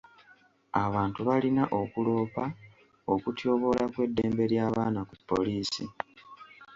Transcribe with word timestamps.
Abantu 0.83 1.19
balina 1.27 1.63
okuloopa 1.81 2.45
okutyoboola 3.13 3.85
kw'eddembe 3.93 4.43
ly'abaana 4.51 5.01
ku 5.09 5.15
poliisi. 5.29 5.85